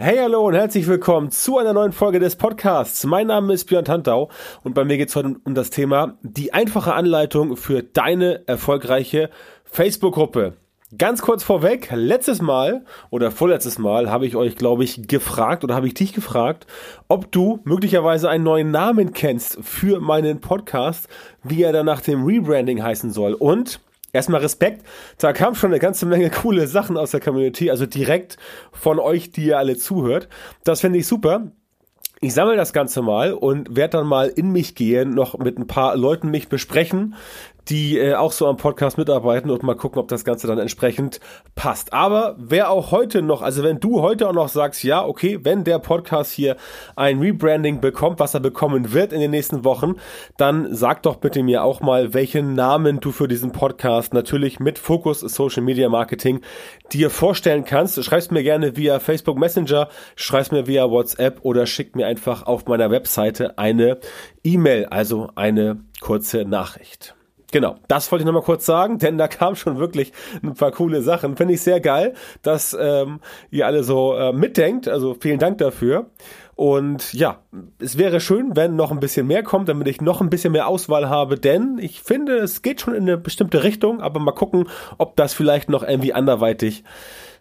[0.00, 3.04] Hey, hallo und herzlich willkommen zu einer neuen Folge des Podcasts.
[3.04, 4.30] Mein Name ist Björn Tantau
[4.62, 9.28] und bei mir geht es heute um das Thema die einfache Anleitung für deine erfolgreiche
[9.64, 10.54] Facebook-Gruppe.
[10.96, 15.74] Ganz kurz vorweg, letztes Mal oder vorletztes Mal habe ich euch, glaube ich, gefragt oder
[15.74, 16.68] habe ich dich gefragt,
[17.08, 21.08] ob du möglicherweise einen neuen Namen kennst für meinen Podcast,
[21.42, 23.34] wie er dann nach dem Rebranding heißen soll.
[23.34, 23.80] Und
[24.12, 24.86] Erstmal Respekt.
[25.18, 28.36] Da kam schon eine ganze Menge coole Sachen aus der Community, also direkt
[28.72, 30.28] von euch, die ihr alle zuhört.
[30.64, 31.52] Das finde ich super.
[32.20, 35.68] Ich sammle das Ganze mal und werde dann mal in mich gehen, noch mit ein
[35.68, 37.14] paar Leuten mich besprechen,
[37.68, 41.20] die äh, auch so am Podcast mitarbeiten und mal gucken, ob das Ganze dann entsprechend
[41.54, 41.92] passt.
[41.92, 45.64] Aber wer auch heute noch, also wenn du heute auch noch sagst, ja, okay, wenn
[45.64, 46.56] der Podcast hier
[46.96, 49.96] ein Rebranding bekommt, was er bekommen wird in den nächsten Wochen,
[50.36, 54.78] dann sag doch bitte mir auch mal, welchen Namen du für diesen Podcast natürlich mit
[54.78, 56.40] Fokus Social Media Marketing
[56.92, 58.02] dir vorstellen kannst.
[58.02, 62.66] Schreib's mir gerne via Facebook Messenger, schreib's mir via WhatsApp oder schick mir einfach auf
[62.66, 63.98] meiner Webseite eine
[64.42, 67.17] E-Mail, also eine kurze Nachricht.
[67.50, 71.00] Genau, das wollte ich nochmal kurz sagen, denn da kam schon wirklich ein paar coole
[71.00, 71.36] Sachen.
[71.36, 74.86] Finde ich sehr geil, dass ähm, ihr alle so äh, mitdenkt.
[74.86, 76.10] Also vielen Dank dafür.
[76.56, 77.38] Und ja,
[77.78, 80.66] es wäre schön, wenn noch ein bisschen mehr kommt, damit ich noch ein bisschen mehr
[80.66, 84.68] Auswahl habe, denn ich finde, es geht schon in eine bestimmte Richtung, aber mal gucken,
[84.98, 86.82] ob das vielleicht noch irgendwie anderweitig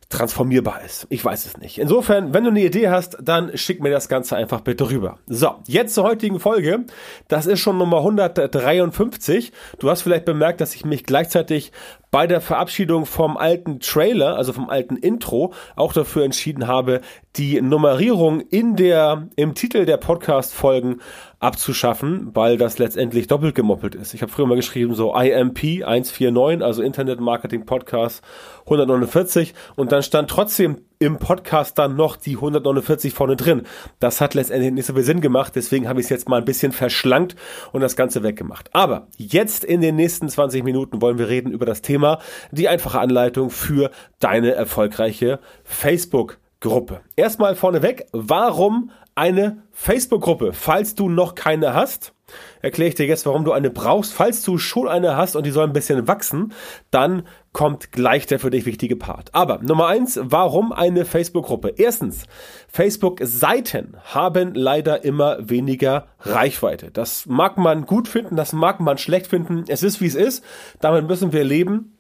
[0.10, 1.06] transformierbar ist.
[1.10, 1.80] Ich weiß es nicht.
[1.80, 5.20] Insofern, wenn du eine Idee hast, dann schick mir das Ganze einfach bitte rüber.
[5.28, 6.86] So, jetzt zur heutigen Folge.
[7.28, 9.52] Das ist schon Nummer 153.
[9.80, 11.74] Du hast vielleicht bemerkt, dass ich mich gleichzeitig
[12.10, 17.02] bei der Verabschiedung vom alten Trailer, also vom alten Intro, auch dafür entschieden habe,
[17.38, 21.02] die Nummerierung in der, im Titel der Podcast-Folgen
[21.40, 24.16] abzuschaffen, weil das letztendlich doppelt gemoppelt ist.
[24.16, 28.24] Ich habe früher mal geschrieben so IMP 149, also Internet Marketing Podcast
[28.62, 33.64] 149 und dann stand trotzdem im Podcast dann noch die 149 vorne drin.
[34.00, 36.46] Das hat letztendlich nicht so viel Sinn gemacht, deswegen habe ich es jetzt mal ein
[36.46, 37.36] bisschen verschlankt
[37.72, 38.74] und das Ganze weggemacht.
[38.74, 42.20] Aber jetzt in den nächsten 20 Minuten wollen wir reden über das Thema,
[42.50, 47.02] die einfache Anleitung für deine erfolgreiche Facebook Gruppe.
[47.16, 50.54] Erstmal vorneweg, warum eine Facebook-Gruppe?
[50.54, 52.14] Falls du noch keine hast,
[52.62, 54.14] erkläre ich dir jetzt, warum du eine brauchst.
[54.14, 56.54] Falls du schon eine hast und die soll ein bisschen wachsen,
[56.92, 57.24] dann
[57.54, 59.34] kommt gleich der für dich wichtige Part.
[59.34, 61.74] Aber Nummer eins, warum eine Facebook-Gruppe?
[61.78, 62.26] Erstens,
[62.68, 66.92] Facebook-Seiten haben leider immer weniger Reichweite.
[66.92, 69.66] Das mag man gut finden, das mag man schlecht finden.
[69.68, 70.44] Es ist, wie es ist.
[70.80, 71.97] Damit müssen wir leben.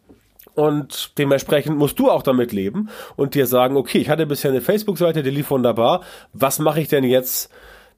[0.57, 4.61] Und dementsprechend musst du auch damit leben und dir sagen, okay, ich hatte bisher eine
[4.61, 6.01] Facebook-Seite, die lief wunderbar.
[6.33, 7.51] Was mache ich denn jetzt,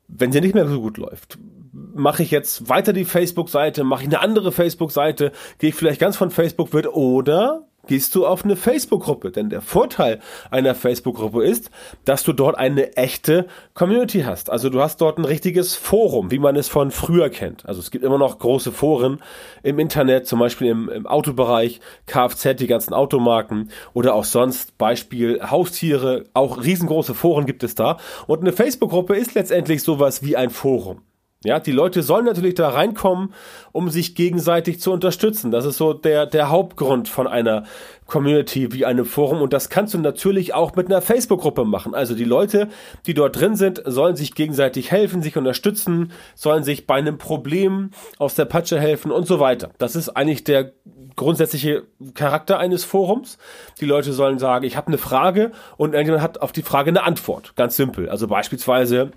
[0.09, 1.39] wenn sie nicht mehr so gut läuft?
[1.71, 3.85] Mache ich jetzt weiter die Facebook-Seite?
[3.85, 5.31] Mache ich eine andere Facebook-Seite?
[5.59, 9.31] Gehe ich vielleicht ganz von Facebook wird oder gehst du auf eine Facebook-Gruppe.
[9.31, 10.19] Denn der Vorteil
[10.51, 11.71] einer Facebook-Gruppe ist,
[12.05, 14.51] dass du dort eine echte Community hast.
[14.51, 17.65] Also du hast dort ein richtiges Forum, wie man es von früher kennt.
[17.65, 19.21] Also es gibt immer noch große Foren
[19.63, 25.41] im Internet, zum Beispiel im, im Autobereich, Kfz, die ganzen Automarken oder auch sonst Beispiel
[25.49, 26.25] Haustiere.
[26.35, 27.97] Auch riesengroße Foren gibt es da.
[28.27, 31.01] Und eine Facebook-Gruppe ist letztendlich sowas wie ein Forum.
[31.45, 33.33] Ja, die Leute sollen natürlich da reinkommen,
[33.71, 35.51] um sich gegenseitig zu unterstützen.
[35.51, 37.63] Das ist so der, der Hauptgrund von einer
[38.07, 39.41] Community wie einem Forum.
[39.41, 41.95] Und das kannst du natürlich auch mit einer Facebook-Gruppe machen.
[41.95, 42.67] Also die Leute,
[43.05, 47.91] die dort drin sind, sollen sich gegenseitig helfen, sich unterstützen, sollen sich bei einem Problem
[48.17, 49.69] aus der Patsche helfen und so weiter.
[49.77, 50.73] Das ist eigentlich der
[51.15, 51.83] grundsätzliche
[52.15, 53.37] Charakter eines Forums.
[53.79, 57.03] Die Leute sollen sagen, ich habe eine Frage und irgendjemand hat auf die Frage eine
[57.03, 57.53] Antwort.
[57.55, 58.09] Ganz simpel.
[58.09, 59.11] Also beispielsweise,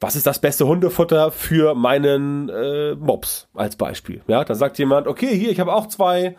[0.00, 4.22] was ist das beste Hundefutter für meinen äh, Mops als Beispiel.
[4.26, 6.36] Ja, dann sagt jemand, okay, hier, ich habe auch zwei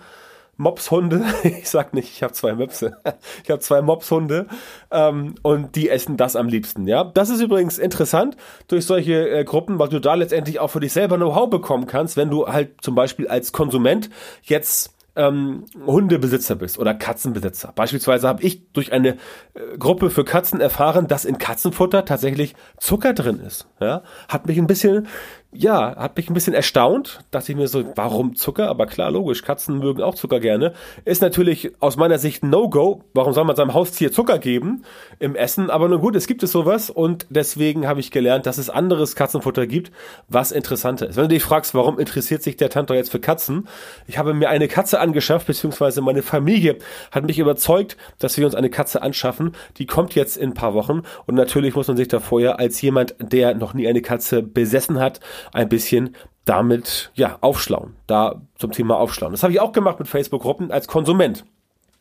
[0.59, 1.23] Mopshunde.
[1.43, 2.97] Ich sag nicht, ich habe zwei Möpse.
[3.43, 4.47] Ich habe zwei Mopshunde
[4.91, 6.87] ähm, und die essen das am liebsten.
[6.87, 8.37] Ja, das ist übrigens interessant
[8.67, 12.17] durch solche äh, Gruppen, weil du da letztendlich auch für dich selber Know-how bekommen kannst,
[12.17, 14.09] wenn du halt zum Beispiel als Konsument
[14.43, 17.73] jetzt ähm, Hundebesitzer bist oder Katzenbesitzer.
[17.75, 19.17] Beispielsweise habe ich durch eine
[19.53, 23.67] äh, Gruppe für Katzen erfahren, dass in Katzenfutter tatsächlich Zucker drin ist.
[23.79, 24.03] Ja?
[24.27, 25.07] Hat mich ein bisschen
[25.51, 27.21] ja, hat mich ein bisschen erstaunt.
[27.31, 28.69] Dachte ich mir so, warum Zucker?
[28.69, 30.73] Aber klar, logisch, Katzen mögen auch Zucker gerne.
[31.05, 33.03] Ist natürlich aus meiner Sicht No-Go.
[33.15, 34.83] Warum soll man seinem Haustier Zucker geben
[35.17, 35.71] im Essen?
[35.71, 39.15] Aber nun gut, es gibt es sowas und deswegen habe ich gelernt, dass es anderes
[39.15, 39.91] Katzenfutter gibt,
[40.27, 41.15] was interessanter ist.
[41.15, 43.67] Wenn du dich fragst, warum interessiert sich der Tantor jetzt für Katzen?
[44.05, 46.77] Ich habe mir eine Katze angeschafft, beziehungsweise meine Familie
[47.11, 49.53] hat mich überzeugt, dass wir uns eine Katze anschaffen.
[49.77, 52.79] Die kommt jetzt in ein paar Wochen und natürlich muss man sich da vorher als
[52.83, 55.19] jemand, der noch nie eine Katze besessen hat,
[55.53, 56.15] ein bisschen
[56.45, 59.33] damit ja aufschlauen, da zum Thema aufschlauen.
[59.33, 61.45] Das habe ich auch gemacht mit Facebook-Gruppen als Konsument.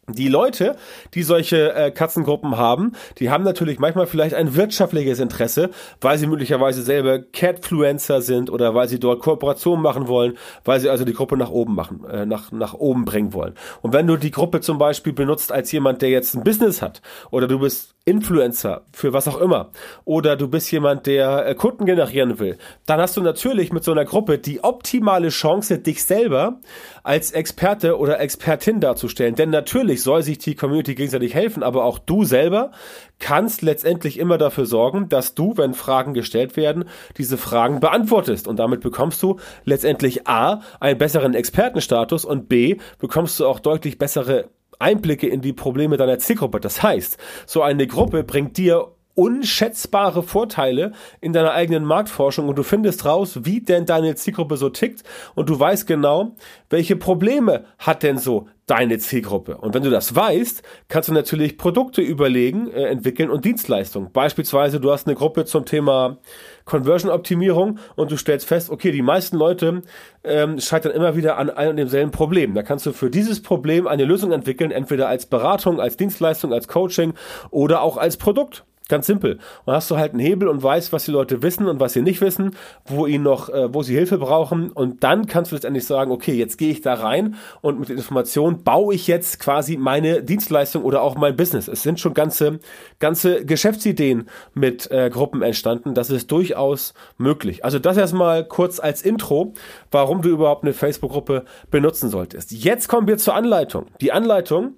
[0.09, 0.77] Die Leute,
[1.15, 5.71] die solche äh, Katzengruppen haben, die haben natürlich manchmal vielleicht ein wirtschaftliches Interesse,
[6.01, 10.89] weil sie möglicherweise selber Catfluencer sind oder weil sie dort Kooperationen machen wollen, weil sie
[10.89, 13.55] also die Gruppe nach oben machen, äh, nach, nach oben bringen wollen.
[13.83, 17.03] Und wenn du die Gruppe zum Beispiel benutzt als jemand, der jetzt ein Business hat
[17.31, 19.71] oder du bist Influencer für was auch immer
[20.07, 22.57] oder du bist jemand, der äh, Kunden generieren will,
[22.87, 26.61] dann hast du natürlich mit so einer Gruppe die optimale Chance, dich selber
[27.09, 29.35] als Experte oder Expertin darzustellen.
[29.35, 32.71] Denn natürlich soll sich die Community gegenseitig helfen, aber auch du selber
[33.19, 36.85] kannst letztendlich immer dafür sorgen, dass du, wenn Fragen gestellt werden,
[37.17, 38.47] diese Fragen beantwortest.
[38.47, 43.97] Und damit bekommst du letztendlich A, einen besseren Expertenstatus und B, bekommst du auch deutlich
[43.97, 46.61] bessere Einblicke in die Probleme deiner Zielgruppe.
[46.61, 47.17] Das heißt,
[47.47, 53.41] so eine Gruppe bringt dir unschätzbare Vorteile in deiner eigenen Marktforschung und du findest raus,
[53.43, 55.03] wie denn deine Zielgruppe so tickt
[55.35, 56.37] und du weißt genau,
[56.71, 59.57] welche Probleme hat denn so deine Zielgruppe.
[59.57, 64.13] Und wenn du das weißt, kannst du natürlich Produkte überlegen, äh, entwickeln und Dienstleistungen.
[64.13, 66.19] Beispielsweise, du hast eine Gruppe zum Thema
[66.65, 69.83] Conversion-Optimierung und du stellst fest, okay, die meisten Leute
[70.23, 72.55] ähm, scheitern immer wieder an einem und demselben Problem.
[72.55, 76.69] Da kannst du für dieses Problem eine Lösung entwickeln, entweder als Beratung, als Dienstleistung, als
[76.69, 77.15] Coaching
[77.51, 78.65] oder auch als Produkt.
[78.89, 79.39] Ganz simpel.
[79.67, 82.01] Und hast du halt einen Hebel und weißt, was die Leute wissen und was sie
[82.01, 82.57] nicht wissen,
[82.87, 84.73] wo ihnen noch, äh, wo sie Hilfe brauchen.
[84.73, 87.97] Und dann kannst du letztendlich sagen, okay, jetzt gehe ich da rein und mit der
[87.97, 91.69] Information baue ich jetzt quasi meine Dienstleistung oder auch mein Business.
[91.69, 92.61] Es sind schon ganze,
[92.99, 95.93] ganze Geschäftsideen mit äh, Gruppen entstanden.
[95.93, 97.67] Das ist durchaus möglich.
[97.67, 99.53] Also das erstmal kurz als Intro,
[99.91, 102.53] warum du überhaupt eine Facebook-Gruppe benutzen solltest.
[102.53, 103.85] Jetzt kommen wir zur Anleitung.
[104.01, 104.77] Die Anleitung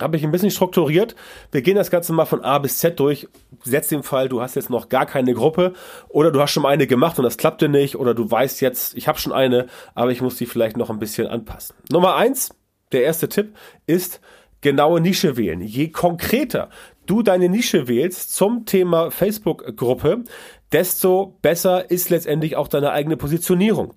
[0.00, 1.14] habe ich ein bisschen strukturiert.
[1.52, 3.28] Wir gehen das Ganze mal von A bis Z durch.
[3.62, 5.72] Setz den Fall, du hast jetzt noch gar keine Gruppe
[6.08, 9.08] oder du hast schon eine gemacht und das klappte nicht oder du weißt jetzt, ich
[9.08, 11.76] habe schon eine, aber ich muss die vielleicht noch ein bisschen anpassen.
[11.90, 12.54] Nummer eins,
[12.92, 13.54] der erste Tipp
[13.86, 14.20] ist
[14.60, 15.60] genaue Nische wählen.
[15.60, 16.70] Je konkreter
[17.06, 20.24] du deine Nische wählst zum Thema Facebook-Gruppe,
[20.72, 23.94] desto besser ist letztendlich auch deine eigene Positionierung.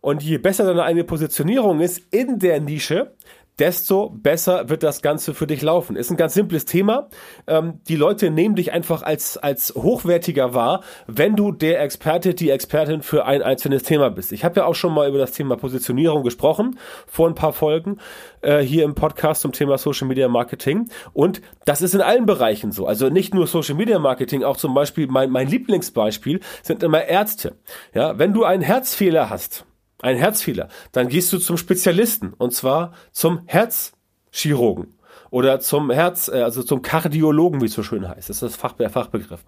[0.00, 3.14] Und je besser deine eigene Positionierung ist in der Nische,
[3.62, 5.94] desto besser wird das Ganze für dich laufen.
[5.94, 7.08] Ist ein ganz simples Thema.
[7.46, 12.50] Ähm, die Leute nehmen dich einfach als, als hochwertiger wahr, wenn du der Experte, die
[12.50, 14.32] Expertin für ein einzelnes Thema bist.
[14.32, 16.76] Ich habe ja auch schon mal über das Thema Positionierung gesprochen,
[17.06, 17.98] vor ein paar Folgen
[18.40, 20.88] äh, hier im Podcast zum Thema Social Media Marketing.
[21.12, 22.88] Und das ist in allen Bereichen so.
[22.88, 27.54] Also nicht nur Social Media Marketing, auch zum Beispiel mein, mein Lieblingsbeispiel sind immer Ärzte.
[27.94, 29.66] Ja, wenn du einen Herzfehler hast,
[30.02, 34.94] ein Herzfehler, dann gehst du zum Spezialisten und zwar zum Herzchirurgen
[35.32, 38.28] oder zum Herz, äh, also zum Kardiologen, wie es so schön heißt.
[38.28, 39.40] Das ist das Fach, der Fachbegriff.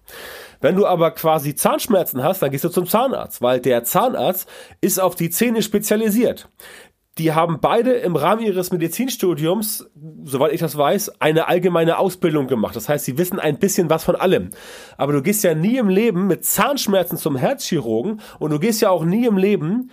[0.59, 4.49] Wenn du aber quasi Zahnschmerzen hast, dann gehst du zum Zahnarzt, weil der Zahnarzt
[4.81, 6.49] ist auf die Zähne spezialisiert.
[7.19, 9.89] Die haben beide im Rahmen ihres Medizinstudiums,
[10.23, 12.75] soweit ich das weiß, eine allgemeine Ausbildung gemacht.
[12.75, 14.49] Das heißt, sie wissen ein bisschen was von allem.
[14.97, 18.89] Aber du gehst ja nie im Leben mit Zahnschmerzen zum Herzchirurgen und du gehst ja
[18.89, 19.91] auch nie im Leben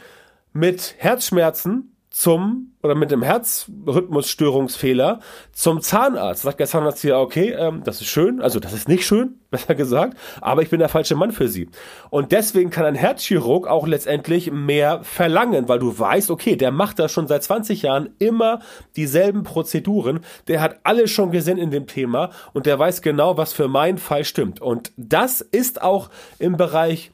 [0.53, 5.21] mit Herzschmerzen zum oder mit einem Herzrhythmusstörungsfehler
[5.53, 6.43] zum Zahnarzt.
[6.43, 9.75] Sagt der Zahnarzt hier, okay, ähm, das ist schön, also das ist nicht schön, besser
[9.75, 11.69] gesagt, aber ich bin der falsche Mann für Sie.
[12.11, 16.99] Und deswegen kann ein Herzchirurg auch letztendlich mehr verlangen, weil du weißt, okay, der macht
[16.99, 18.61] das schon seit 20 Jahren immer
[18.97, 23.55] dieselben Prozeduren, der hat alles schon gesehen in dem Thema und der weiß genau, was
[23.55, 24.61] für meinen Fall stimmt.
[24.61, 27.11] Und das ist auch im Bereich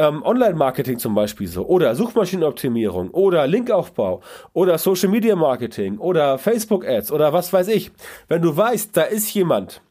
[0.00, 4.22] ähm, Online-Marketing zum Beispiel so oder Suchmaschinenoptimierung oder Linkaufbau
[4.54, 7.90] oder Social Media Marketing oder Facebook Ads oder was weiß ich.
[8.26, 9.82] Wenn du weißt, da ist jemand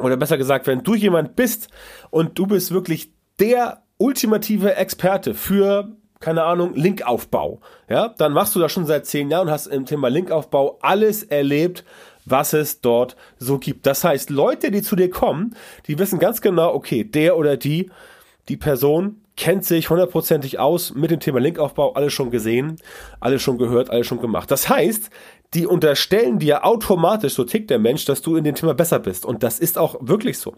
[0.00, 1.68] oder besser gesagt, wenn du jemand bist
[2.10, 7.60] und du bist wirklich der ultimative Experte für keine Ahnung, Linkaufbau.
[7.86, 11.22] Ja, dann machst du das schon seit zehn Jahren und hast im Thema Linkaufbau alles
[11.22, 11.84] erlebt,
[12.24, 13.84] was es dort so gibt.
[13.84, 15.54] Das heißt, Leute, die zu dir kommen,
[15.86, 17.90] die wissen ganz genau, okay, der oder die,
[18.48, 22.76] die Person kennt sich hundertprozentig aus mit dem Thema Linkaufbau, alles schon gesehen,
[23.20, 24.50] alles schon gehört, alles schon gemacht.
[24.50, 25.10] Das heißt,
[25.54, 29.24] die unterstellen dir automatisch, so tickt der Mensch, dass du in dem Thema besser bist.
[29.24, 30.54] Und das ist auch wirklich so.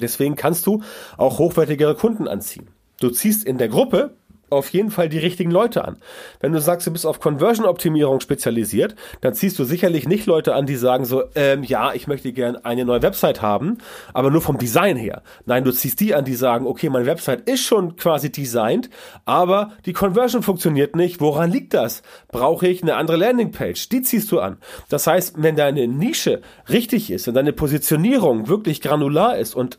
[0.00, 0.82] Deswegen kannst du
[1.16, 2.68] auch hochwertigere Kunden anziehen.
[3.00, 4.14] Du ziehst in der Gruppe
[4.50, 5.96] auf jeden Fall die richtigen Leute an.
[6.40, 10.66] Wenn du sagst, du bist auf Conversion-Optimierung spezialisiert, dann ziehst du sicherlich nicht Leute an,
[10.66, 13.78] die sagen so, ähm, ja, ich möchte gerne eine neue Website haben,
[14.12, 15.22] aber nur vom Design her.
[15.46, 18.90] Nein, du ziehst die an, die sagen, okay, meine Website ist schon quasi designt,
[19.24, 21.20] aber die Conversion funktioniert nicht.
[21.20, 22.02] Woran liegt das?
[22.28, 23.88] Brauche ich eine andere Landingpage?
[23.88, 24.58] Die ziehst du an.
[24.88, 29.78] Das heißt, wenn deine Nische richtig ist, wenn deine Positionierung wirklich granular ist und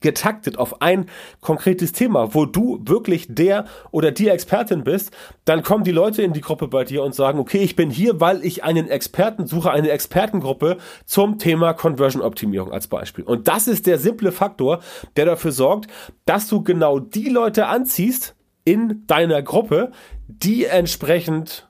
[0.00, 1.06] getaktet auf ein
[1.40, 5.10] konkretes Thema, wo du wirklich der oder die Expertin bist,
[5.44, 8.20] dann kommen die Leute in die Gruppe bei dir und sagen, okay, ich bin hier,
[8.20, 13.24] weil ich einen Experten suche, eine Expertengruppe zum Thema Conversion Optimierung als Beispiel.
[13.24, 14.80] Und das ist der simple Faktor,
[15.16, 15.90] der dafür sorgt,
[16.24, 19.92] dass du genau die Leute anziehst in deiner Gruppe,
[20.28, 21.68] die entsprechend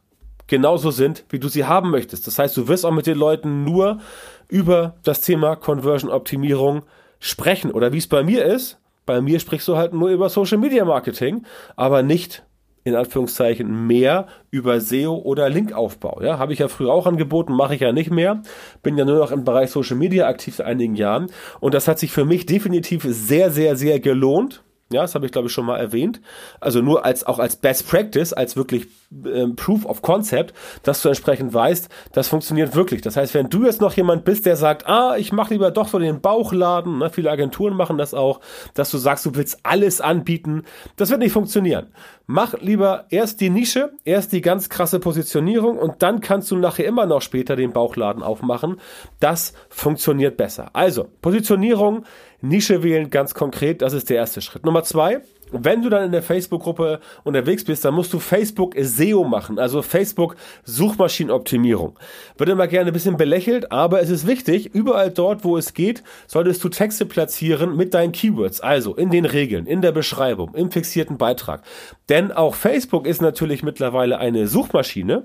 [0.49, 2.27] genauso sind, wie du sie haben möchtest.
[2.27, 4.01] Das heißt, du wirst auch mit den Leuten nur
[4.49, 6.83] über das Thema Conversion Optimierung
[7.19, 7.71] sprechen.
[7.71, 10.85] Oder wie es bei mir ist, bei mir sprichst du halt nur über Social Media
[10.85, 11.45] Marketing,
[11.77, 12.45] aber nicht
[12.85, 16.21] in Anführungszeichen mehr über SEO oder Linkaufbau.
[16.23, 18.43] Ja, habe ich ja früher auch angeboten, mache ich ja nicht mehr.
[18.83, 21.99] Bin ja nur noch im Bereich Social Media aktiv seit einigen Jahren und das hat
[21.99, 24.63] sich für mich definitiv sehr, sehr, sehr gelohnt.
[24.91, 26.21] Ja, das habe ich glaube ich schon mal erwähnt.
[26.61, 31.09] Also nur als auch als Best Practice, als wirklich ähm, Proof of Concept, dass du
[31.09, 33.01] entsprechend weißt, das funktioniert wirklich.
[33.01, 35.89] Das heißt, wenn du jetzt noch jemand bist, der sagt, ah, ich mache lieber doch
[35.89, 38.41] so den Bauchladen, ne, viele Agenturen machen das auch,
[38.75, 40.65] dass du sagst, du willst alles anbieten,
[40.97, 41.89] das wird nicht funktionieren.
[42.27, 46.85] Mach lieber erst die Nische, erst die ganz krasse Positionierung und dann kannst du nachher
[46.85, 48.79] immer noch später den Bauchladen aufmachen.
[49.21, 50.71] Das funktioniert besser.
[50.75, 52.05] Also, Positionierung,
[52.41, 54.67] Nische wählen ganz konkret, das ist der erste Schritt.
[54.67, 59.25] Nummer zwei, wenn du dann in der Facebook-Gruppe unterwegs bist, dann musst du Facebook SEO
[59.25, 61.99] machen, also Facebook Suchmaschinenoptimierung.
[62.37, 66.03] Wird immer gerne ein bisschen belächelt, aber es ist wichtig, überall dort, wo es geht,
[66.27, 70.71] solltest du Texte platzieren mit deinen Keywords, also in den Regeln, in der Beschreibung, im
[70.71, 71.63] fixierten Beitrag.
[72.09, 75.25] Denn auch Facebook ist natürlich mittlerweile eine Suchmaschine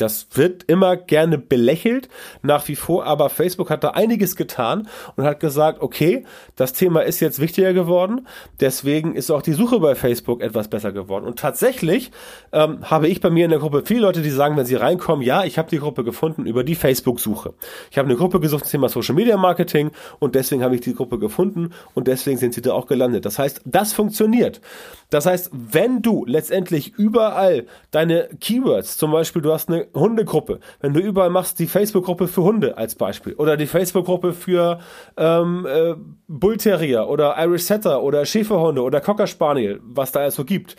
[0.00, 2.08] das wird immer gerne belächelt,
[2.42, 6.24] nach wie vor, aber Facebook hat da einiges getan und hat gesagt, okay,
[6.56, 8.26] das Thema ist jetzt wichtiger geworden,
[8.60, 11.24] deswegen ist auch die Suche bei Facebook etwas besser geworden.
[11.24, 12.10] Und tatsächlich
[12.52, 15.24] ähm, habe ich bei mir in der Gruppe viele Leute, die sagen, wenn sie reinkommen,
[15.24, 17.54] ja, ich habe die Gruppe gefunden über die Facebook-Suche.
[17.90, 20.94] Ich habe eine Gruppe gesucht zum Thema Social Media Marketing und deswegen habe ich die
[20.94, 23.24] Gruppe gefunden und deswegen sind sie da auch gelandet.
[23.24, 24.60] Das heißt, das funktioniert.
[25.10, 30.94] Das heißt, wenn du letztendlich überall deine Keywords, zum Beispiel du hast eine Hundegruppe, wenn
[30.94, 34.80] du überall machst die Facebook-Gruppe für Hunde als Beispiel oder die Facebook-Gruppe für
[35.16, 35.94] ähm, äh,
[36.28, 40.76] Bullterrier oder Irish Setter oder Schäferhunde oder Cocker Spaniel, was da alles so gibt,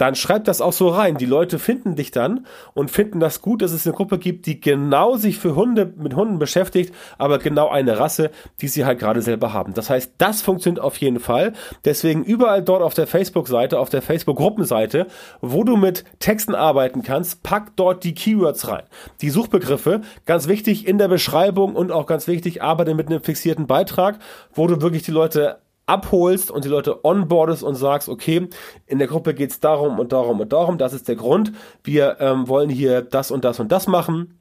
[0.00, 1.16] dann schreib das auch so rein.
[1.16, 4.60] Die Leute finden dich dann und finden das gut, dass es eine Gruppe gibt, die
[4.60, 8.30] genau sich für Hunde mit Hunden beschäftigt, aber genau eine Rasse,
[8.60, 9.74] die sie halt gerade selber haben.
[9.74, 11.52] Das heißt, das funktioniert auf jeden Fall.
[11.84, 15.06] Deswegen überall dort auf der Facebook-Seite, auf der Facebook-Gruppenseite,
[15.42, 18.84] wo du mit Texten arbeiten kannst, pack dort die Keywords rein.
[19.20, 23.66] Die Suchbegriffe, ganz wichtig in der Beschreibung und auch ganz wichtig, arbeite mit einem fixierten
[23.66, 24.18] Beitrag,
[24.54, 25.58] wo du wirklich die Leute
[25.90, 28.48] abholst und die Leute onboardest und sagst, okay,
[28.86, 32.18] in der Gruppe geht es darum und darum und darum, das ist der Grund, wir
[32.20, 34.38] ähm, wollen hier das und das und das machen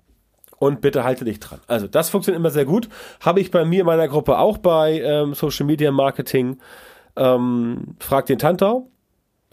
[0.60, 1.60] und bitte halte dich dran.
[1.68, 2.88] Also das funktioniert immer sehr gut.
[3.22, 6.60] Habe ich bei mir in meiner Gruppe auch bei ähm, Social Media Marketing.
[7.16, 8.90] Ähm, frag den Tantau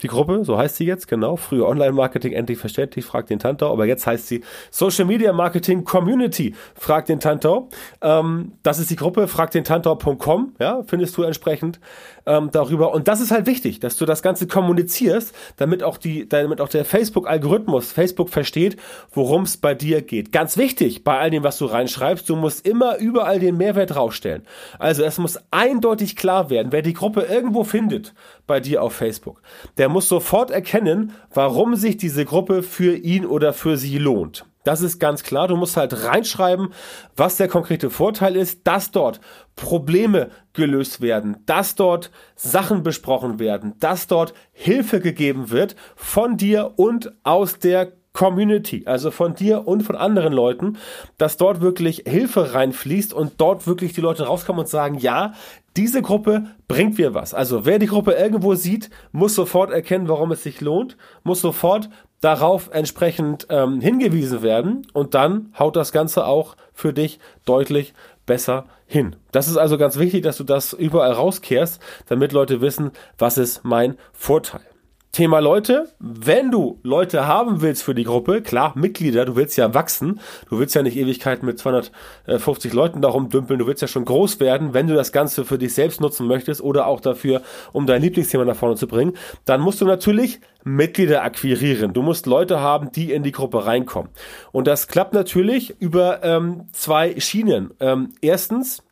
[0.01, 1.37] die Gruppe, so heißt sie jetzt, genau.
[1.37, 6.53] Früher Online-Marketing endlich verständlich, fragt den Tantau, aber jetzt heißt sie Social Media Marketing Community,
[6.75, 7.69] fragt den Tantau.
[8.01, 11.79] Ähm, das ist die Gruppe, fragt den Tantau.com, ja, findest du entsprechend
[12.27, 12.93] ähm, darüber.
[12.93, 16.69] Und das ist halt wichtig, dass du das Ganze kommunizierst, damit auch die, damit auch
[16.69, 18.77] der Facebook-Algorithmus, Facebook versteht,
[19.11, 20.31] worum es bei dir geht.
[20.31, 24.43] Ganz wichtig bei all dem, was du reinschreibst, du musst immer überall den Mehrwert rausstellen.
[24.77, 28.13] Also es muss eindeutig klar werden, wer die Gruppe irgendwo findet
[28.45, 29.41] bei dir auf Facebook,
[29.77, 34.45] der muss sofort erkennen, warum sich diese Gruppe für ihn oder für sie lohnt.
[34.67, 35.47] Das ist ganz klar.
[35.47, 36.73] Du musst halt reinschreiben,
[37.15, 39.21] was der konkrete Vorteil ist, dass dort
[39.55, 46.73] Probleme gelöst werden, dass dort Sachen besprochen werden, dass dort Hilfe gegeben wird von dir
[46.75, 50.77] und aus der Community, also von dir und von anderen Leuten,
[51.17, 55.33] dass dort wirklich Hilfe reinfließt und dort wirklich die Leute rauskommen und sagen, ja,
[55.77, 57.33] diese Gruppe bringt mir was.
[57.35, 61.89] Also wer die Gruppe irgendwo sieht, muss sofort erkennen, warum es sich lohnt, muss sofort
[62.21, 67.93] darauf entsprechend ähm, hingewiesen werden und dann haut das Ganze auch für dich deutlich
[68.25, 69.15] besser hin.
[69.31, 73.63] Das ist also ganz wichtig, dass du das überall rauskehrst, damit Leute wissen, was ist
[73.63, 74.61] mein Vorteil.
[75.11, 75.89] Thema Leute.
[75.99, 80.19] Wenn du Leute haben willst für die Gruppe, klar, Mitglieder, du willst ja wachsen.
[80.49, 83.59] Du willst ja nicht Ewigkeiten mit 250 Leuten darum dümpeln.
[83.59, 86.61] Du willst ja schon groß werden, wenn du das Ganze für dich selbst nutzen möchtest
[86.61, 87.41] oder auch dafür,
[87.73, 89.13] um dein Lieblingsthema nach vorne zu bringen.
[89.45, 91.93] Dann musst du natürlich Mitglieder akquirieren.
[91.93, 94.11] Du musst Leute haben, die in die Gruppe reinkommen.
[94.51, 97.71] Und das klappt natürlich über ähm, zwei Schienen.
[97.79, 98.83] Ähm, erstens,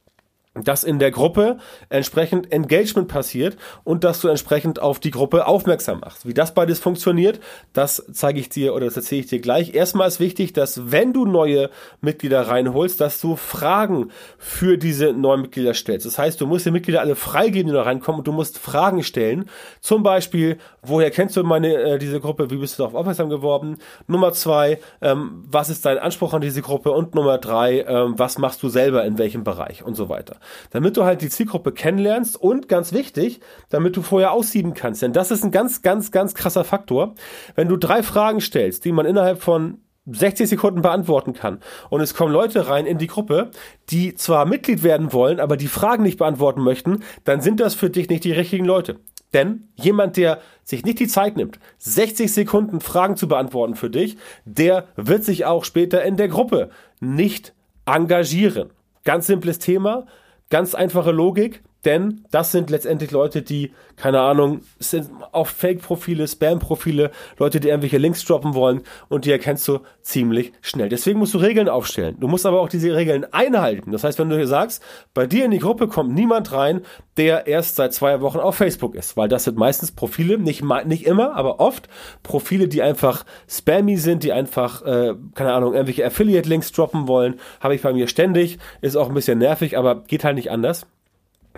[0.56, 1.58] dass in der Gruppe
[1.90, 6.26] entsprechend Engagement passiert und dass du entsprechend auf die Gruppe aufmerksam machst.
[6.26, 7.42] Wie das beides funktioniert,
[7.74, 9.74] das zeige ich dir oder das erzähle ich dir gleich.
[9.74, 11.70] Erstmal ist wichtig, dass wenn du neue
[12.00, 16.06] Mitglieder reinholst, dass du Fragen für diese neuen Mitglieder stellst.
[16.06, 19.04] Das heißt, du musst die Mitglieder alle freigeben, die da reinkommen und du musst Fragen
[19.04, 19.50] stellen.
[19.82, 22.50] Zum Beispiel, woher kennst du meine, äh, diese Gruppe?
[22.50, 23.80] Wie bist du darauf aufmerksam geworden?
[24.08, 26.92] Nummer zwei, ähm, was ist dein Anspruch an diese Gruppe?
[26.92, 30.38] Und Nummer drei, ähm, was machst du selber in welchem Bereich und so weiter
[30.72, 35.02] damit du halt die Zielgruppe kennenlernst und ganz wichtig, damit du vorher aussieben kannst.
[35.02, 37.16] Denn das ist ein ganz, ganz, ganz krasser Faktor.
[37.56, 41.60] Wenn du drei Fragen stellst, die man innerhalb von 60 Sekunden beantworten kann.
[41.90, 43.50] Und es kommen Leute rein in die Gruppe,
[43.90, 47.90] die zwar Mitglied werden wollen, aber die Fragen nicht beantworten möchten, dann sind das für
[47.90, 49.00] dich nicht die richtigen Leute.
[49.34, 54.18] Denn jemand, der sich nicht die Zeit nimmt, 60 Sekunden Fragen zu beantworten für dich,
[54.46, 57.54] der wird sich auch später in der Gruppe nicht
[57.86, 58.70] engagieren.
[59.04, 60.06] Ganz simples Thema.
[60.50, 67.12] Ganz einfache Logik, denn das sind letztendlich Leute, die, keine Ahnung, sind auf Fake-Profile, Spam-Profile,
[67.38, 70.90] Leute, die irgendwelche Links droppen wollen und die erkennst du ziemlich schnell.
[70.90, 72.18] Deswegen musst du Regeln aufstellen.
[72.20, 73.92] Du musst aber auch diese Regeln einhalten.
[73.92, 76.82] Das heißt, wenn du hier sagst, bei dir in die Gruppe kommt niemand rein,
[77.18, 81.06] der erst seit zwei Wochen auf Facebook ist, weil das sind meistens Profile, nicht, nicht
[81.06, 81.88] immer, aber oft
[82.24, 87.76] Profile, die einfach spammy sind, die einfach, äh, keine Ahnung, irgendwelche Affiliate-Links droppen wollen, habe
[87.76, 90.88] ich bei mir ständig, ist auch ein bisschen nervig, aber geht halt nicht anders.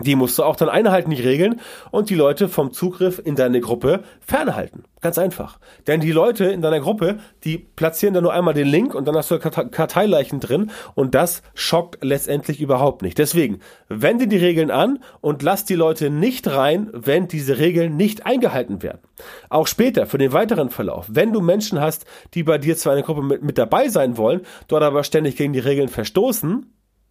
[0.00, 3.60] Die musst du auch dann einhalten, die Regeln, und die Leute vom Zugriff in deine
[3.60, 4.84] Gruppe fernhalten.
[5.00, 5.58] Ganz einfach.
[5.86, 9.16] Denn die Leute in deiner Gruppe, die platzieren dann nur einmal den Link und dann
[9.16, 13.18] hast du Karteileichen drin und das schockt letztendlich überhaupt nicht.
[13.18, 18.26] Deswegen, wende die Regeln an und lass die Leute nicht rein, wenn diese Regeln nicht
[18.26, 19.00] eingehalten werden.
[19.50, 22.98] Auch später, für den weiteren Verlauf, wenn du Menschen hast, die bei dir zwar in
[22.98, 26.66] der Gruppe mit, mit dabei sein wollen, dort aber ständig gegen die Regeln verstoßen,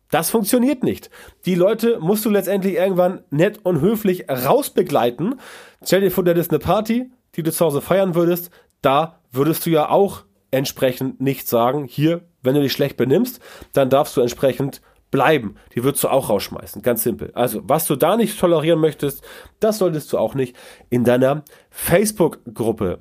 [0.10, 1.10] das funktioniert nicht.
[1.46, 5.40] Die Leute musst du letztendlich irgendwann nett und höflich rausbegleiten.
[5.84, 8.50] Stell dir vor, das ist eine Party, die du zu Hause feiern würdest.
[8.82, 13.42] Da würdest du ja auch entsprechend nicht sagen, hier, wenn du dich schlecht benimmst,
[13.74, 15.56] dann darfst du entsprechend bleiben.
[15.76, 16.82] Die würdest du auch rausschmeißen.
[16.82, 17.32] Ganz simpel.
[17.34, 19.24] Also, was du da nicht tolerieren möchtest,
[19.60, 20.56] das solltest du auch nicht
[20.90, 23.00] in deiner Facebook-Gruppe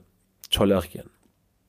[0.50, 1.10] tolerieren.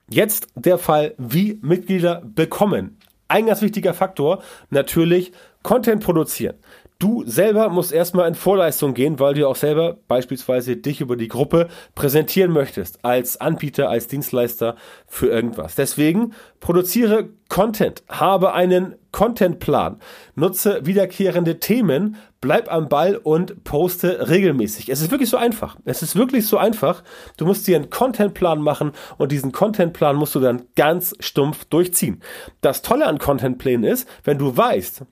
[0.09, 5.31] Jetzt der Fall, wie Mitglieder bekommen ein ganz wichtiger Faktor, natürlich
[5.63, 6.55] Content produzieren.
[6.99, 11.27] Du selber musst erstmal in Vorleistung gehen, weil du auch selber beispielsweise dich über die
[11.27, 14.75] Gruppe präsentieren möchtest, als Anbieter, als Dienstleister
[15.05, 15.75] für irgendwas.
[15.75, 19.99] Deswegen produziere Content, habe einen Contentplan,
[20.33, 24.89] nutze wiederkehrende Themen, bleib am Ball und poste regelmäßig.
[24.89, 25.77] Es ist wirklich so einfach.
[25.85, 27.03] Es ist wirklich so einfach.
[27.37, 32.21] Du musst dir einen Contentplan machen und diesen Contentplan musst du dann ganz stumpf durchziehen.
[32.61, 35.03] Das Tolle an Contentplänen ist, wenn du weißt,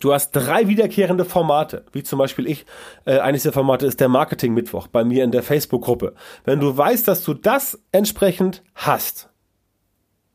[0.00, 2.64] Du hast drei wiederkehrende Formate, wie zum Beispiel ich.
[3.04, 6.14] Äh, eines der Formate ist der Marketing-Mittwoch bei mir in der Facebook-Gruppe.
[6.44, 9.28] Wenn du weißt, dass du das entsprechend hast,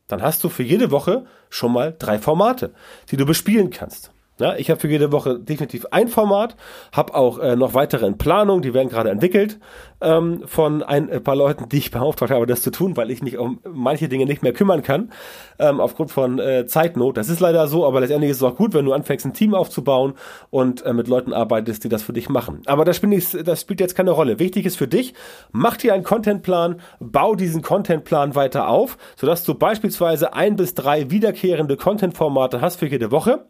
[0.06, 2.72] dann hast du für jede Woche schon mal drei Formate,
[3.10, 4.12] die du bespielen kannst.
[4.40, 6.56] Ja, ich habe für jede Woche definitiv ein Format,
[6.92, 9.58] habe auch äh, noch weitere in Planung, die werden gerade entwickelt
[10.00, 13.36] ähm, von ein paar Leuten, die ich beauftragt habe, das zu tun, weil ich mich
[13.36, 15.10] um manche Dinge nicht mehr kümmern kann,
[15.58, 17.16] ähm, aufgrund von äh, Zeitnot.
[17.16, 19.54] Das ist leider so, aber letztendlich ist es auch gut, wenn du anfängst, ein Team
[19.54, 20.14] aufzubauen
[20.50, 22.62] und äh, mit Leuten arbeitest, die das für dich machen.
[22.66, 24.38] Aber das, ich, das spielt jetzt keine Rolle.
[24.38, 25.14] Wichtig ist für dich,
[25.50, 31.10] mach dir einen Contentplan, bau diesen Contentplan weiter auf, sodass du beispielsweise ein bis drei
[31.10, 33.46] wiederkehrende Contentformate hast für jede Woche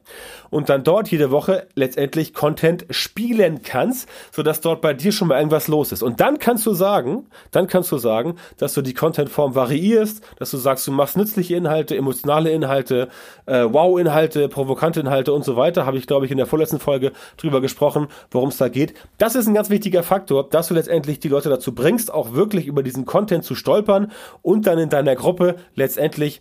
[0.50, 5.38] und dann dort jede Woche letztendlich Content spielen kannst, sodass dort bei dir schon mal
[5.38, 6.02] irgendwas los ist.
[6.02, 10.50] Und dann kannst du sagen, dann kannst du sagen, dass du die Contentform variierst, dass
[10.50, 13.08] du sagst, du machst nützliche Inhalte, emotionale Inhalte,
[13.46, 15.86] äh, Wow-Inhalte, provokante Inhalte und so weiter.
[15.86, 18.94] Habe ich, glaube ich, in der vorletzten Folge drüber gesprochen, worum es da geht.
[19.18, 22.66] Das ist ein ganz wichtiger Faktor, dass du letztendlich die Leute dazu bringst, auch wirklich
[22.66, 24.12] über diesen Content zu stolpern
[24.42, 26.40] und dann in deiner Gruppe letztendlich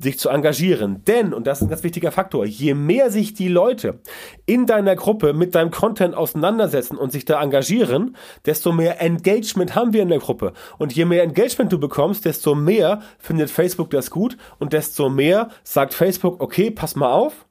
[0.00, 1.02] sich zu engagieren.
[1.04, 4.00] Denn, und das ist ein ganz wichtiger Faktor, je mehr sich die Leute
[4.46, 9.92] in deiner Gruppe mit deinem Content auseinandersetzen und sich da engagieren, desto mehr Engagement haben
[9.92, 10.52] wir in der Gruppe.
[10.78, 15.48] Und je mehr Engagement du bekommst, desto mehr findet Facebook das gut und desto mehr
[15.64, 17.46] sagt Facebook, okay, pass mal auf,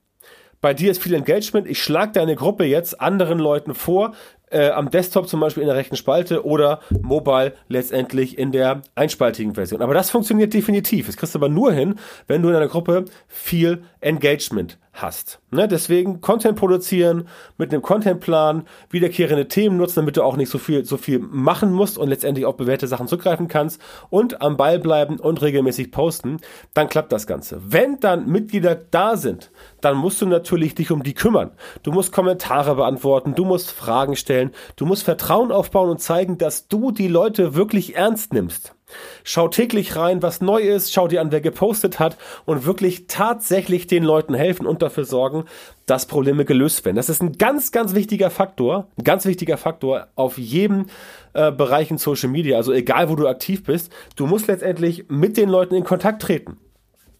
[0.60, 4.16] bei dir ist viel Engagement, ich schlage deine Gruppe jetzt anderen Leuten vor,
[4.50, 9.56] äh, am Desktop zum Beispiel in der rechten Spalte oder mobile letztendlich in der einspaltigen
[9.56, 9.82] Version.
[9.82, 11.08] Aber das funktioniert definitiv.
[11.08, 11.96] Das kriegst du aber nur hin,
[12.28, 15.40] wenn du in einer Gruppe viel Engagement hast.
[15.52, 15.68] Ne?
[15.68, 20.86] Deswegen Content produzieren, mit einem Contentplan, wiederkehrende Themen nutzen, damit du auch nicht so viel,
[20.86, 25.20] so viel machen musst und letztendlich auf bewährte Sachen zurückgreifen kannst und am Ball bleiben
[25.20, 26.38] und regelmäßig posten,
[26.74, 27.62] dann klappt das Ganze.
[27.66, 31.52] Wenn dann Mitglieder da sind, dann musst du natürlich dich um die kümmern.
[31.84, 36.68] Du musst Kommentare beantworten, du musst Fragen stellen, du musst Vertrauen aufbauen und zeigen, dass
[36.68, 38.74] du die Leute wirklich ernst nimmst.
[39.24, 43.88] Schau täglich rein, was neu ist, schau dir an, wer gepostet hat und wirklich tatsächlich
[43.88, 45.46] den Leuten helfen und dafür sorgen,
[45.86, 46.96] dass Probleme gelöst werden.
[46.96, 50.86] Das ist ein ganz, ganz wichtiger Faktor, ein ganz wichtiger Faktor auf jedem
[51.34, 55.38] äh, Bereich in Social Media, also egal wo du aktiv bist, du musst letztendlich mit
[55.38, 56.58] den Leuten in Kontakt treten.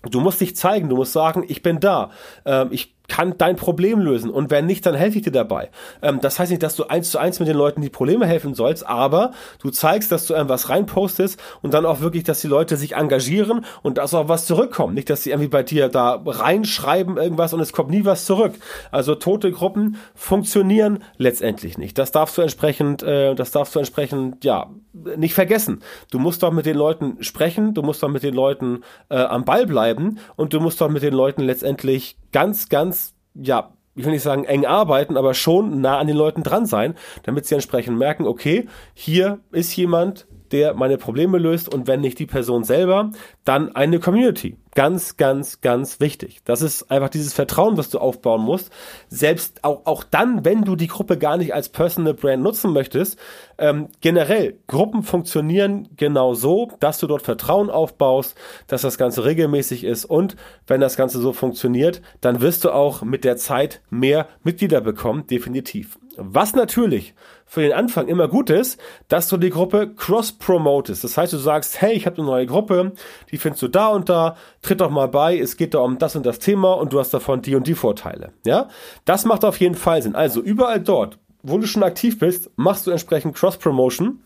[0.04, 2.12] Du musst dich zeigen, du musst sagen, ich bin da,
[2.46, 5.70] ähm, ich kann dein Problem lösen und wenn nicht, dann helfe ich dir dabei.
[6.02, 8.54] Ähm, das heißt nicht, dass du eins zu eins mit den Leuten die Probleme helfen
[8.54, 12.76] sollst, aber du zeigst, dass du irgendwas reinpostest und dann auch wirklich, dass die Leute
[12.78, 14.94] sich engagieren und dass auch was zurückkommt.
[14.94, 18.54] Nicht, dass sie irgendwie bei dir da reinschreiben irgendwas und es kommt nie was zurück.
[18.92, 21.98] Also tote Gruppen funktionieren letztendlich nicht.
[21.98, 24.70] Das darfst du entsprechend, äh, das darfst du entsprechend, ja,
[25.16, 25.82] nicht vergessen.
[26.12, 29.46] Du musst doch mit den Leuten sprechen, du musst doch mit den Leuten äh, am
[29.46, 32.97] Ball bleiben und du musst doch mit den Leuten letztendlich ganz, ganz,
[33.42, 36.94] ja, ich will nicht sagen eng arbeiten, aber schon nah an den Leuten dran sein,
[37.24, 42.20] damit sie entsprechend merken, okay, hier ist jemand, der meine Probleme löst und wenn nicht
[42.20, 43.12] die Person selber,
[43.44, 44.58] dann eine Community.
[44.76, 46.42] Ganz, ganz, ganz wichtig.
[46.46, 48.72] Das ist einfach dieses Vertrauen, was du aufbauen musst.
[49.10, 53.18] Selbst auch, auch dann, wenn du die Gruppe gar nicht als Personal Brand nutzen möchtest,
[53.58, 58.36] ähm, generell, Gruppen funktionieren genau so, dass du dort Vertrauen aufbaust,
[58.68, 60.36] dass das Ganze regelmäßig ist und
[60.68, 65.26] wenn das Ganze so funktioniert, dann wirst du auch mit der Zeit mehr Mitglieder bekommen,
[65.26, 65.98] definitiv.
[66.18, 67.14] Was natürlich
[67.46, 71.04] für den Anfang immer gut ist, dass du die Gruppe cross-promotest.
[71.04, 72.92] Das heißt, du sagst, hey, ich habe eine neue Gruppe,
[73.32, 76.16] die findest du da und da, tritt doch mal bei, es geht da um das
[76.16, 78.34] und das Thema und du hast davon die und die Vorteile.
[78.46, 78.68] Ja,
[79.06, 80.16] das macht auf jeden Fall Sinn.
[80.16, 84.20] Also überall dort, wo du schon aktiv bist, machst du entsprechend Cross-Promotion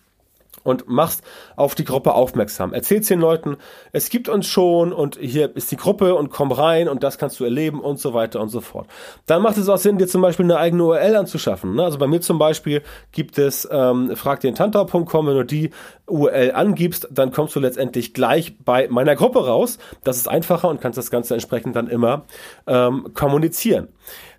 [0.63, 1.23] und machst
[1.55, 2.73] auf die Gruppe aufmerksam.
[2.73, 3.57] Erzählst den Leuten,
[3.91, 7.39] es gibt uns schon und hier ist die Gruppe und komm rein und das kannst
[7.39, 8.87] du erleben und so weiter und so fort.
[9.25, 11.75] Dann macht es auch Sinn, dir zum Beispiel eine eigene URL anzuschaffen.
[11.75, 11.83] Ne?
[11.83, 15.71] Also bei mir zum Beispiel gibt es ähm, fragdentantau.com, wenn du die
[16.11, 19.77] URL angibst, dann kommst du letztendlich gleich bei meiner Gruppe raus.
[20.03, 22.25] Das ist einfacher und kannst das Ganze entsprechend dann immer
[22.67, 23.89] ähm, kommunizieren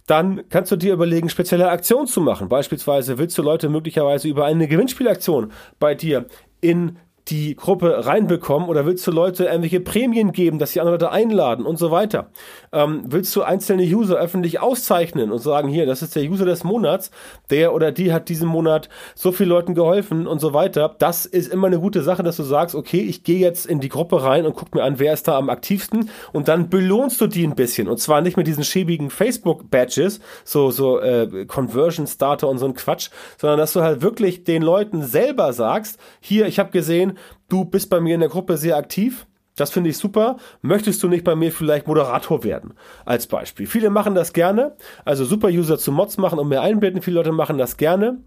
[0.07, 2.49] dann kannst du dir überlegen, spezielle Aktionen zu machen.
[2.49, 6.27] Beispielsweise willst du Leute möglicherweise über eine Gewinnspielaktion bei dir
[6.61, 11.13] in die Gruppe reinbekommen oder willst du Leute irgendwelche Prämien geben, dass sie andere Leute
[11.13, 12.31] einladen und so weiter?
[12.73, 16.65] Ähm, willst du einzelne User öffentlich auszeichnen und sagen, hier, das ist der User des
[16.65, 17.13] Monats,
[17.51, 20.97] der oder die hat diesen Monat so vielen Leuten geholfen und so weiter.
[20.99, 23.89] Das ist immer eine gute Sache, dass du sagst, okay, ich gehe jetzt in die
[23.89, 27.29] Gruppe rein und guck mir an, wer ist da am aktivsten und dann belohnst du
[27.29, 32.49] die ein bisschen und zwar nicht mit diesen schäbigen Facebook-Badges, so, so äh, Conversion Starter
[32.49, 36.59] und so ein Quatsch, sondern dass du halt wirklich den Leuten selber sagst, hier, ich
[36.59, 37.12] habe gesehen,
[37.49, 39.27] du bist bei mir in der Gruppe sehr aktiv.
[39.57, 40.39] Das finde ich super.
[40.63, 42.75] Möchtest du nicht bei mir vielleicht Moderator werden?
[43.05, 43.67] Als Beispiel.
[43.67, 44.77] Viele machen das gerne.
[45.05, 47.03] Also Super-User zu Mods machen und mehr einbinden.
[47.03, 48.19] Viele Leute machen das gerne.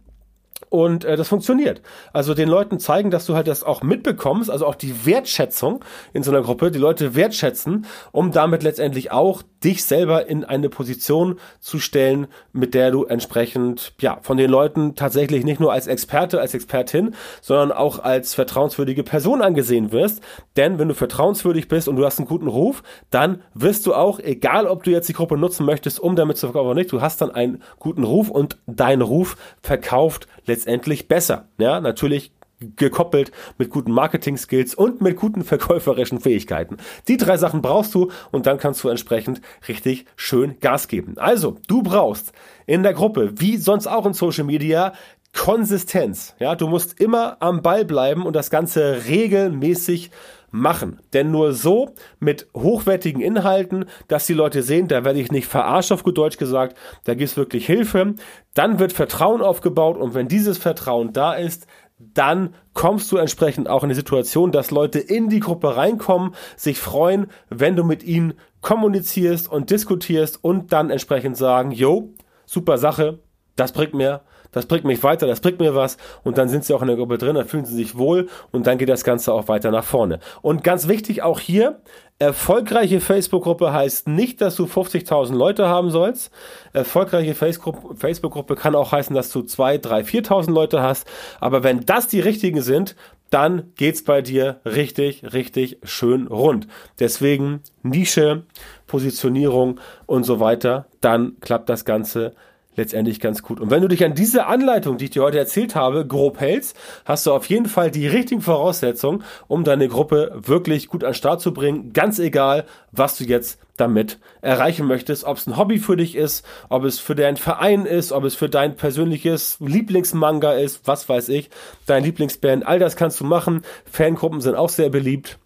[0.70, 1.82] Und äh, das funktioniert.
[2.14, 6.24] Also den Leuten zeigen, dass du halt das auch mitbekommst, also auch die Wertschätzung in
[6.24, 11.40] so einer Gruppe, die Leute wertschätzen, um damit letztendlich auch dich selber in eine Position
[11.60, 16.40] zu stellen, mit der du entsprechend ja von den Leuten tatsächlich nicht nur als Experte,
[16.40, 20.22] als Expertin, sondern auch als vertrauenswürdige Person angesehen wirst.
[20.56, 24.20] Denn wenn du vertrauenswürdig bist und du hast einen guten Ruf, dann wirst du auch,
[24.20, 27.02] egal ob du jetzt die Gruppe nutzen möchtest, um damit zu verkaufen oder nicht, du
[27.02, 31.50] hast dann einen guten Ruf und dein Ruf verkauft letztendlich besser.
[31.58, 36.78] Ja, natürlich gekoppelt mit guten Marketing-Skills und mit guten verkäuferischen Fähigkeiten.
[37.08, 41.16] Die drei Sachen brauchst du und dann kannst du entsprechend richtig schön Gas geben.
[41.18, 42.32] Also, du brauchst
[42.66, 44.94] in der Gruppe, wie sonst auch in Social Media,
[45.36, 46.34] Konsistenz.
[46.40, 50.10] Ja, du musst immer am Ball bleiben und das Ganze regelmäßig
[50.50, 51.00] machen.
[51.14, 55.92] Denn nur so mit hochwertigen Inhalten, dass die Leute sehen, da werde ich nicht verarscht
[55.92, 58.16] auf gut Deutsch gesagt, da gibt es wirklich Hilfe.
[58.54, 61.68] Dann wird Vertrauen aufgebaut und wenn dieses Vertrauen da ist,
[61.98, 66.80] dann kommst du entsprechend auch in die Situation, dass Leute in die Gruppe reinkommen, sich
[66.80, 72.14] freuen, wenn du mit ihnen kommunizierst und diskutierst und dann entsprechend sagen, yo,
[72.46, 73.20] super Sache,
[73.56, 74.22] das bringt mir
[74.56, 76.96] das bringt mich weiter, das bringt mir was und dann sind sie auch in der
[76.96, 79.84] Gruppe drin, dann fühlen sie sich wohl und dann geht das Ganze auch weiter nach
[79.84, 80.20] vorne.
[80.42, 81.82] Und ganz wichtig auch hier,
[82.20, 86.32] erfolgreiche Facebook-Gruppe heißt nicht, dass du 50.000 Leute haben sollst.
[86.72, 91.06] Erfolgreiche Facebook-Gruppe kann auch heißen, dass du 2, 3, 4.000 Leute hast.
[91.42, 92.96] Aber wenn das die richtigen sind,
[93.32, 96.68] dann geht's bei dir richtig, richtig schön rund.
[97.00, 98.44] Deswegen Nische,
[98.88, 102.34] Positionierung und so weiter, dann klappt das Ganze
[102.76, 103.60] letztendlich ganz gut.
[103.60, 106.76] Und wenn du dich an diese Anleitung, die ich dir heute erzählt habe, grob hältst,
[107.06, 111.16] hast du auf jeden Fall die richtigen Voraussetzungen, um deine Gruppe wirklich gut an den
[111.16, 111.94] Start zu bringen.
[111.94, 116.46] Ganz egal, was du jetzt damit erreichen möchtest, ob es ein Hobby für dich ist,
[116.70, 121.30] ob es für deinen Verein ist, ob es für dein persönliches Lieblingsmanga ist, was weiß
[121.30, 121.50] ich,
[121.86, 123.64] dein Lieblingsband, all das kannst du machen.
[123.86, 125.38] Fangruppen sind auch sehr beliebt.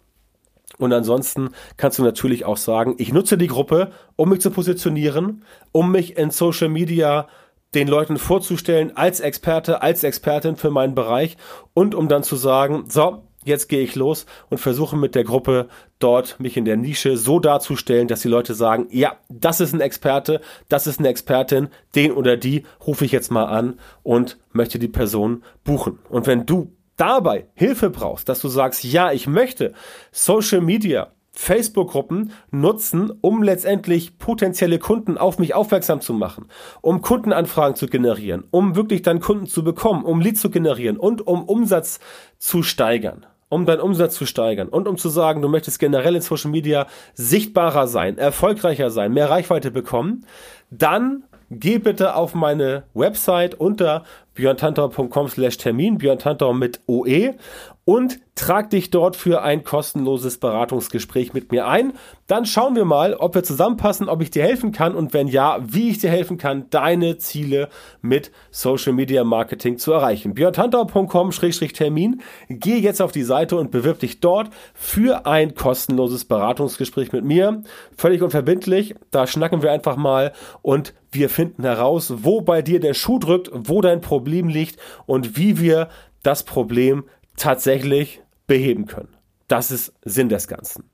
[0.80, 5.44] Und ansonsten kannst du natürlich auch sagen, ich nutze die Gruppe, um mich zu positionieren,
[5.72, 7.28] um mich in Social Media
[7.74, 11.36] den Leuten vorzustellen als Experte, als Expertin für meinen Bereich
[11.74, 15.68] und um dann zu sagen, so, jetzt gehe ich los und versuche mit der Gruppe
[15.98, 19.80] dort mich in der Nische so darzustellen, dass die Leute sagen, ja, das ist ein
[19.80, 24.78] Experte, das ist eine Expertin, den oder die rufe ich jetzt mal an und möchte
[24.78, 25.98] die Person buchen.
[26.08, 29.72] Und wenn du dabei Hilfe brauchst, dass du sagst, ja, ich möchte
[30.12, 36.46] Social Media, Facebook-Gruppen nutzen, um letztendlich potenzielle Kunden auf mich aufmerksam zu machen,
[36.82, 41.26] um Kundenanfragen zu generieren, um wirklich dann Kunden zu bekommen, um Leads zu generieren und
[41.26, 42.00] um Umsatz
[42.38, 46.22] zu steigern um deinen Umsatz zu steigern und um zu sagen, du möchtest generell in
[46.22, 50.24] Social Media sichtbarer sein, erfolgreicher sein, mehr Reichweite bekommen,
[50.70, 54.04] dann geh bitte auf meine Website unter
[54.40, 57.34] björntantau.com slash Termin, björntantau mit OE
[57.84, 61.92] und trag dich dort für ein kostenloses Beratungsgespräch mit mir ein.
[62.26, 65.58] Dann schauen wir mal, ob wir zusammenpassen, ob ich dir helfen kann und wenn ja,
[65.60, 67.68] wie ich dir helfen kann, deine Ziele
[68.00, 70.34] mit Social Media Marketing zu erreichen.
[70.34, 72.22] björntantau.com-termin.
[72.48, 77.62] Geh jetzt auf die Seite und bewirb dich dort für ein kostenloses Beratungsgespräch mit mir.
[77.96, 78.94] Völlig unverbindlich.
[79.10, 83.50] Da schnacken wir einfach mal und wir finden heraus, wo bei dir der Schuh drückt,
[83.52, 85.88] wo dein Problem liegt und wie wir
[86.22, 87.04] das Problem
[87.36, 89.16] tatsächlich beheben können.
[89.48, 90.90] Das ist Sinn des Ganzen.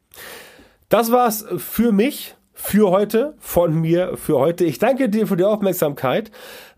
[0.88, 4.64] Das war's für mich, für heute, von mir für heute.
[4.64, 6.30] Ich danke dir für die Aufmerksamkeit.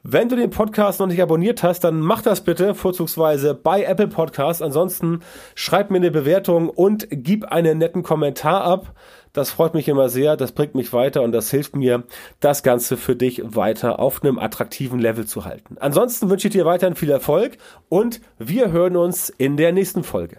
[0.03, 4.09] Wenn du den Podcast noch nicht abonniert hast, dann mach das bitte vorzugsweise bei Apple
[4.09, 4.61] Podcasts.
[4.61, 5.21] Ansonsten
[5.55, 8.95] schreib mir eine Bewertung und gib einen netten Kommentar ab.
[9.39, 12.03] Das freut mich immer sehr, das bringt mich weiter und das hilft mir,
[12.41, 15.77] das Ganze für dich weiter auf einem attraktiven Level zu halten.
[15.79, 17.57] Ansonsten wünsche ich dir weiterhin viel Erfolg
[17.89, 20.39] und wir hören uns in der nächsten Folge.